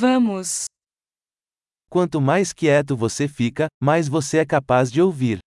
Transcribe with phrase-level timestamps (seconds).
[0.00, 0.66] Vamos.
[1.90, 5.40] Quanto mais quieto você fica, mais você é capaz de ouvir.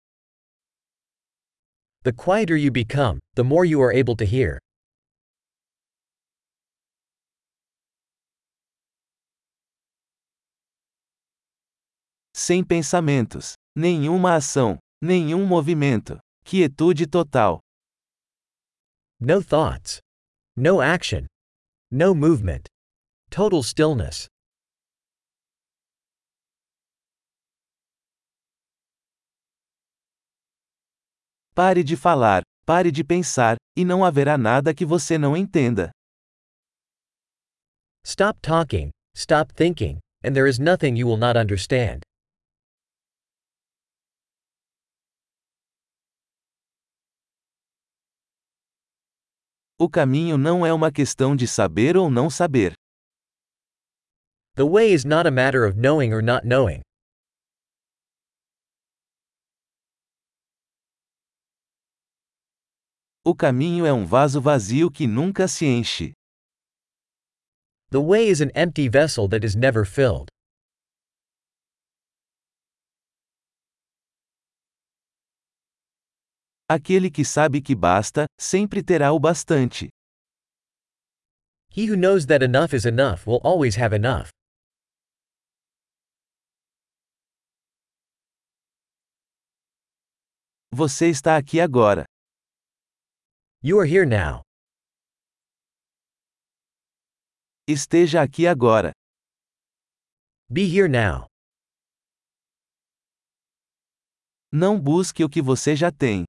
[2.03, 4.59] The quieter you become, the more you are able to hear.
[12.35, 16.19] Sem pensamentos, nenhuma ação, nenhum movimento.
[16.43, 17.61] Quietude total.
[19.21, 19.99] No thoughts.
[20.57, 21.27] No action.
[21.91, 22.67] No movement.
[23.29, 24.27] Total stillness.
[31.59, 35.91] Pare de falar, pare de pensar, e não haverá nada que você não entenda.
[38.05, 42.03] Stop talking, stop thinking, and there is nothing you will not understand.
[49.81, 52.73] O caminho não é uma questão de saber ou não saber.
[54.55, 56.83] The way is not a matter of knowing or not knowing.
[63.31, 66.15] O caminho é um vaso vazio que nunca se enche.
[67.91, 70.29] The way is an empty vessel that is never filled.
[76.71, 79.91] Aquele que sabe que basta, sempre terá o bastante.
[81.71, 84.31] He who knows that enough is enough will always have enough.
[90.73, 92.07] Você está aqui agora.
[93.61, 94.43] You are here now.
[97.67, 98.93] Esteja aqui agora.
[100.49, 101.27] Be here now.
[104.53, 106.25] Não busque o que você já tem.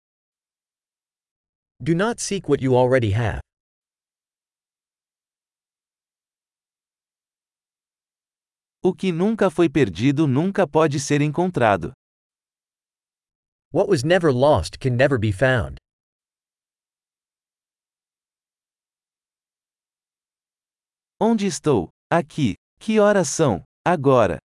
[1.79, 3.41] Do not seek what you already have.
[8.81, 11.93] O que nunca foi perdido nunca pode ser encontrado.
[13.71, 15.77] What was never lost can never be found.
[21.21, 21.89] Onde estou?
[22.09, 22.55] Aqui.
[22.79, 23.61] Que horas são?
[23.85, 24.39] Agora.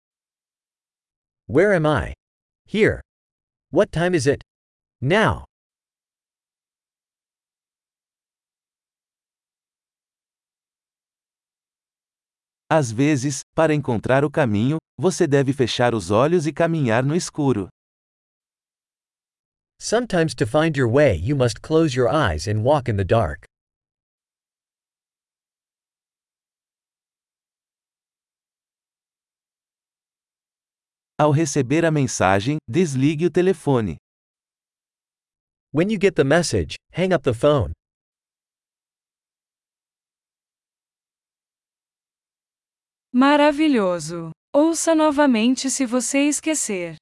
[1.49, 2.13] Where am I?
[2.65, 3.01] Here.
[3.73, 4.41] What time is it?
[5.01, 5.43] Now.
[12.69, 17.67] Às vezes, para encontrar o caminho, você deve fechar os olhos e caminhar no escuro.
[19.77, 23.50] Sometimes to find your way you must close your eyes and walk in the dark.
[31.21, 33.95] Ao receber a mensagem, desligue o telefone.
[35.71, 37.73] When you get the message, hang up the phone.
[43.13, 44.31] Maravilhoso!
[44.51, 46.95] Ouça novamente se você esquecer.